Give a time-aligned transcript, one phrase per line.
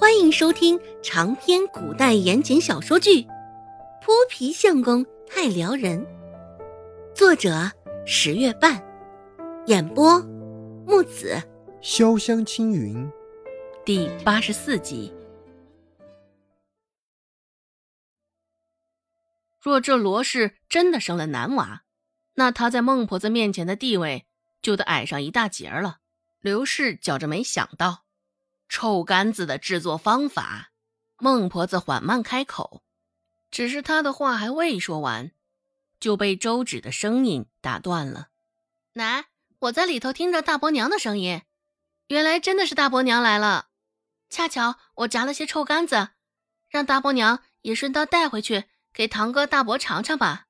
[0.00, 3.22] 欢迎收听长篇古代言情小说剧
[4.00, 6.00] 《泼皮相公太撩人》，
[7.16, 7.68] 作者
[8.06, 8.80] 十月半，
[9.66, 10.20] 演播
[10.86, 11.42] 木子
[11.82, 13.10] 潇湘青云，
[13.84, 15.12] 第八十四集。
[19.60, 21.82] 若这罗氏真的生了男娃，
[22.34, 24.26] 那他在孟婆子面前的地位
[24.62, 25.98] 就得矮上一大截了。
[26.40, 28.04] 刘氏绞着眉想到。
[28.68, 30.72] 臭干子的制作方法，
[31.16, 32.82] 孟婆子缓慢开口，
[33.50, 35.32] 只是她的话还未说完，
[35.98, 38.28] 就被周芷的声音打断了。
[38.92, 39.26] 奶，
[39.60, 41.42] 我在里头听着大伯娘的声音，
[42.08, 43.68] 原来真的是大伯娘来了。
[44.28, 46.10] 恰巧我炸了些臭干子，
[46.68, 50.46] 让大伯娘也顺道带回去给堂哥大伯尝尝吧。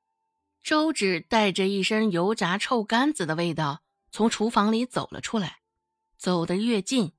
[0.62, 5.60] 周芷带着一身油炸臭干子的味道从厨房里走了出来，
[6.16, 7.12] 走得越近。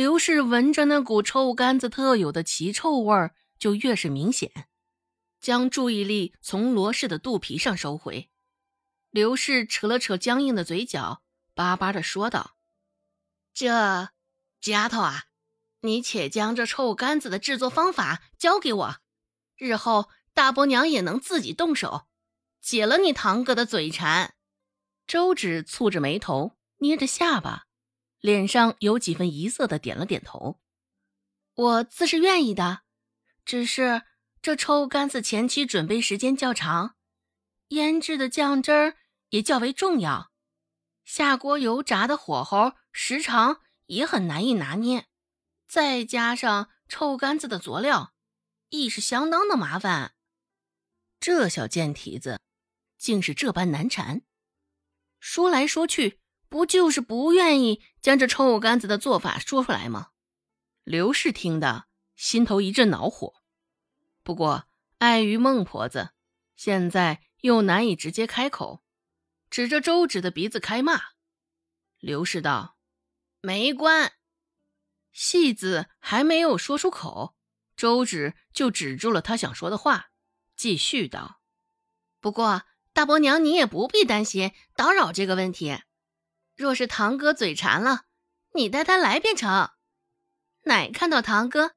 [0.00, 4.50] 刘氏闻着那股臭干子特有的奇臭味儿，就越是明显，
[5.42, 8.30] 将注意力从罗氏的肚皮上收回。
[9.10, 11.22] 刘氏扯了扯僵硬的嘴角，
[11.54, 12.56] 巴巴的说道
[13.52, 14.08] ：“这
[14.58, 15.24] 这丫头啊，
[15.82, 18.96] 你且将这臭干子的制作方法交给我，
[19.58, 22.06] 日后大伯娘也能自己动手，
[22.62, 24.34] 解了你堂哥的嘴馋。”
[25.06, 27.66] 周芷蹙着眉头，捏着下巴。
[28.20, 30.60] 脸上有几分疑色的点了点头，
[31.54, 32.82] 我自是愿意的，
[33.44, 34.02] 只是
[34.42, 36.96] 这臭干子前期准备时间较长，
[37.68, 38.96] 腌制的酱汁儿
[39.30, 40.30] 也较为重要，
[41.04, 45.06] 下锅油炸的火候时长也很难以拿捏，
[45.66, 48.14] 再加上臭干子的佐料，
[48.68, 50.14] 亦是相当的麻烦。
[51.18, 52.40] 这小贱蹄子，
[52.98, 54.22] 竟是这般难缠，
[55.18, 56.20] 说来说去。
[56.50, 60.08] 不就是不愿意将这臭干子的做法说出来吗？
[60.82, 61.84] 刘氏听得
[62.16, 63.36] 心头一阵恼火，
[64.24, 64.64] 不过
[64.98, 66.10] 碍于孟婆子，
[66.56, 68.82] 现在又难以直接开口，
[69.48, 71.00] 指着周芷的鼻子开骂。
[72.00, 72.76] 刘氏道
[73.40, 74.14] ：“没关。”
[75.12, 77.36] 戏子还没有说出口，
[77.76, 80.10] 周芷就止住了他想说的话，
[80.56, 81.40] 继续道
[82.20, 85.78] ：“不过大伯娘，你也不必担心打扰这个问题。”
[86.60, 88.04] 若是堂哥嘴馋了，
[88.52, 89.70] 你带他来便成。
[90.64, 91.74] 奶看到堂哥，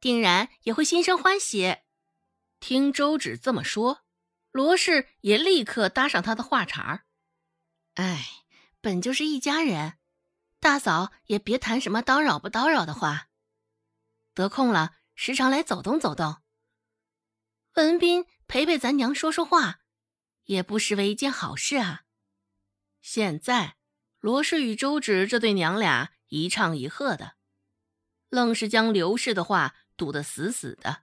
[0.00, 1.76] 定然也会心生欢喜。
[2.58, 4.06] 听周芷这么说，
[4.50, 7.04] 罗氏也立刻搭上他的话茬儿
[8.00, 8.24] ：“哎，
[8.80, 9.98] 本就是一家人，
[10.58, 13.28] 大嫂也别谈什么叨扰不叨扰的话。
[14.32, 16.38] 得空了，时常来走动走动。
[17.74, 19.80] 文斌陪陪咱娘说说话，
[20.44, 22.04] 也不失为一件好事啊。
[23.02, 23.76] 现在。”
[24.24, 27.34] 罗氏与周芷这对娘俩一唱一和的，
[28.30, 31.02] 愣是将刘氏的话堵得死死的。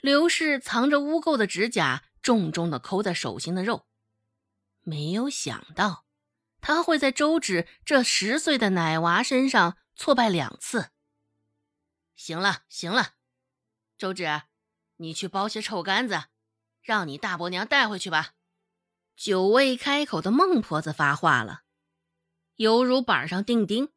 [0.00, 3.86] 刘氏藏着污垢的指甲重重的抠在手心的肉，
[4.80, 6.04] 没有想到
[6.60, 10.90] 他会在周芷这十岁的奶娃身上挫败两次。
[12.16, 13.10] 行了行了，
[13.96, 14.42] 周芷，
[14.96, 16.24] 你去包些臭干子，
[16.80, 18.32] 让你大伯娘带回去吧。
[19.14, 21.61] 久未开口的孟婆子发话了。
[22.56, 23.90] 犹如板上钉钉，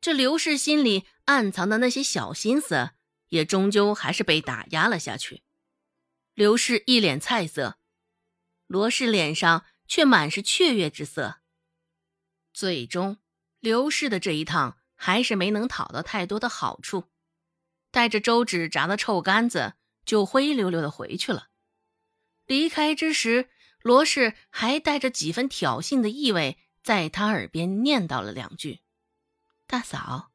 [0.00, 2.90] 这刘氏心里暗藏的那些小心思，
[3.28, 5.42] 也终究还是被打压了下去。
[6.34, 7.78] 刘氏一脸菜色，
[8.66, 11.40] 罗氏脸上却满是雀跃之色。
[12.52, 13.18] 最终，
[13.60, 17.04] 刘氏的这一趟还是没能讨到太多的好处，
[17.90, 19.74] 带着周芷炸的臭干子
[20.04, 21.48] 就灰溜溜的回去了。
[22.46, 23.50] 离开之时，
[23.82, 26.58] 罗氏还带着几分挑衅的意味。
[26.88, 28.80] 在他耳边念叨了两句
[29.68, 30.32] ：“大嫂，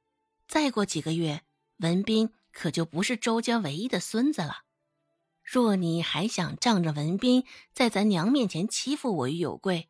[0.47, 1.41] 再过几个月，
[1.78, 4.58] 文斌可就不是周家唯一的孙子了。
[5.41, 9.90] 若你还想仗着文斌在咱娘面前欺负我与有贵，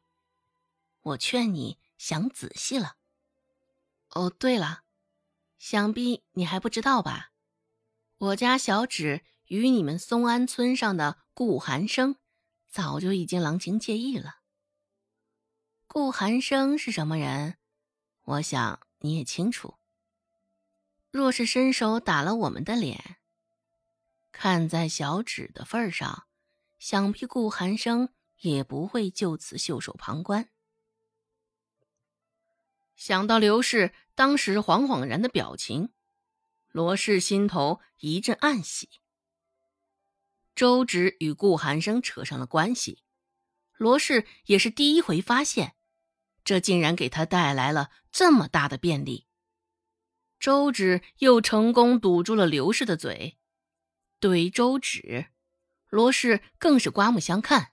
[1.02, 2.96] 我劝你想仔细了。
[4.12, 4.84] 哦，对了，
[5.60, 7.34] 想必你还不知道吧？
[8.18, 12.16] 我家小芷与你们松安村上的顾寒生，
[12.70, 14.38] 早就已经郎情妾意了。”
[15.94, 17.60] 顾寒生是什么人？
[18.24, 19.78] 我想你也清楚。
[21.12, 23.18] 若是伸手打了我们的脸，
[24.32, 26.26] 看在小芷的份上，
[26.80, 28.10] 想必顾寒生
[28.40, 30.50] 也不会就此袖手旁观。
[32.96, 35.94] 想到刘氏当时惶惶然的表情，
[36.70, 38.90] 罗氏心头一阵暗喜。
[40.56, 43.04] 周芷与顾寒生扯上了关系，
[43.74, 45.76] 罗氏也是第一回发现。
[46.44, 49.28] 这竟然给他带来了这么大的便利。
[50.40, 53.38] 周芷又成功堵住了刘氏的嘴。
[54.20, 55.28] 对于周芷，
[55.90, 57.72] 罗氏更是刮目相看。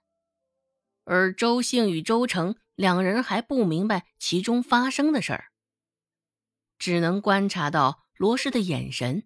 [1.04, 5.52] 而周兴与周成两人还不明白其中发生的事儿，
[6.78, 9.24] 只能观察到罗氏的眼神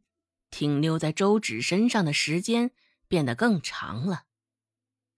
[0.51, 2.71] 停留在周芷身上的时间
[3.09, 4.25] 变得更长了。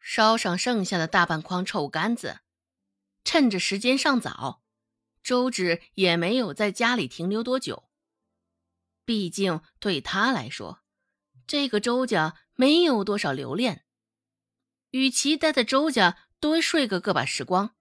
[0.00, 2.40] 烧上剩下的大半筐臭干子，
[3.26, 4.62] 趁着时间尚早，
[5.20, 7.90] 周芷也没有在家里停留多久。
[9.04, 10.84] 毕竟对他来说，
[11.44, 13.84] 这个周家没有多少留恋，
[14.90, 17.74] 与其待在周家多睡个个把时光，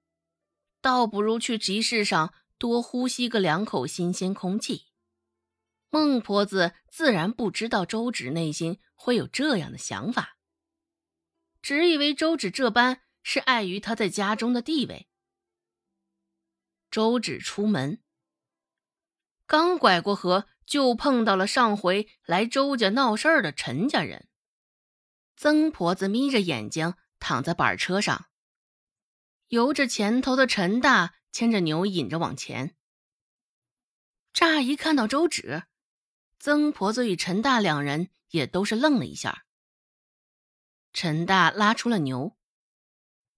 [0.82, 4.88] 倒不如去集市上多呼吸个两口新鲜空气。
[5.92, 10.40] 孟婆子自然不知道周芷内心会有这样的想法，
[11.62, 15.08] 只以为周芷这般是碍于她在家中的地位。
[16.96, 18.02] 周芷出门，
[19.46, 20.48] 刚拐过河。
[20.66, 24.30] 就碰到了上回来周家闹事儿的陈家人。
[25.36, 28.28] 曾婆子眯着眼睛躺在板车上，
[29.50, 32.76] 由着前头的陈大牵着牛引着往前。
[34.34, 35.66] 乍一看到周芷，
[36.40, 39.46] 曾婆子与陈大两人也都是愣了一下。
[40.94, 42.36] 陈大拉出了牛，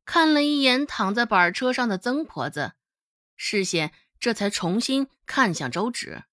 [0.06, 2.76] 看了一眼躺在板车上的曾婆子，
[3.38, 6.26] 视线这才重新看向周芷。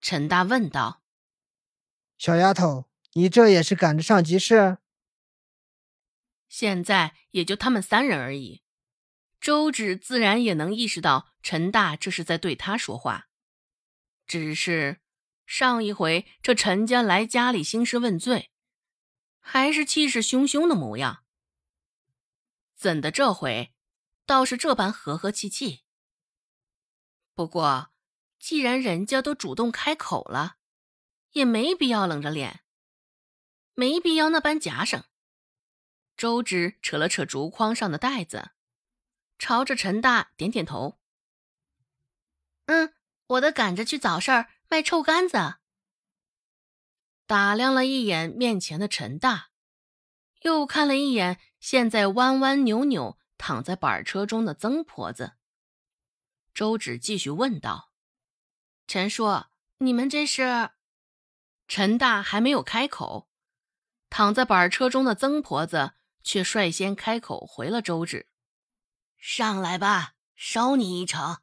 [0.00, 1.04] 陈大问道
[2.18, 4.78] ：“小丫头，你这也是赶着上集市？
[6.48, 8.62] 现在也就他们三人而已。”
[9.40, 13.28] 周芷自然也能意识到陈大这是在对他说话，
[14.24, 15.00] 只是
[15.46, 18.52] 上一回这陈家来家里兴师问罪，
[19.40, 21.24] 还是气势汹汹的模样，
[22.76, 23.72] 怎的这回
[24.24, 25.82] 倒是这般和和气气？
[27.34, 27.88] 不过。
[28.38, 30.56] 既然人家都主动开口了，
[31.30, 32.64] 也没必要冷着脸，
[33.74, 35.04] 没必要那般假生。
[36.16, 38.50] 周芷扯了扯竹筐上的袋子，
[39.38, 40.98] 朝着陈大点点头
[42.66, 42.94] ：“嗯，
[43.28, 45.54] 我得赶着去早市卖臭干子。”
[47.26, 49.50] 打量了一眼面前的陈大，
[50.40, 55.34] 又看了一眼现在弯弯扭扭躺在板车中的曾婆子，
[56.54, 57.92] 周芷继续问道。
[58.86, 59.44] 陈叔，
[59.78, 60.70] 你们这是？
[61.66, 63.30] 陈大还没有开口，
[64.10, 68.28] 躺在板车中的曾婆子却率先开口回了周芷
[69.16, 71.38] ：“上来吧，收你一程。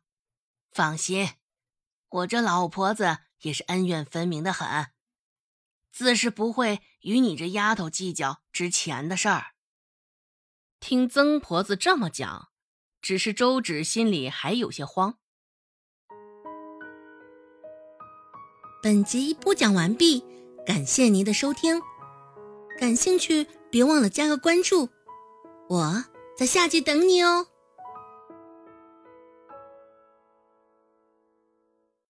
[0.71, 1.31] 放心，
[2.09, 4.91] 我这老婆子也是恩怨分明的很，
[5.91, 9.55] 自是不会与你这丫头计较值钱的事儿。”
[10.79, 12.48] 听曾婆子这么讲，
[13.01, 15.15] 只是周芷心里还有些慌。
[18.81, 20.23] 本集播讲完毕，
[20.65, 21.81] 感谢您的收听。
[22.79, 24.89] 感兴趣别忘了加个关注，
[25.67, 26.05] 我
[26.37, 27.47] 在下集等你哦。